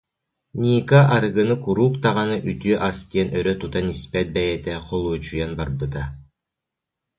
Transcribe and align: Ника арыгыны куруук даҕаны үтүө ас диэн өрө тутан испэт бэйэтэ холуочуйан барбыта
Ника 0.61 0.99
арыгыны 1.15 1.55
куруук 1.63 1.93
даҕаны 2.03 2.37
үтүө 2.49 2.75
ас 2.87 2.97
диэн 3.09 3.27
өрө 3.37 3.53
тутан 3.61 3.85
испэт 3.95 4.27
бэйэтэ 4.35 4.73
холуочуйан 4.87 5.51
барбыта 5.59 6.03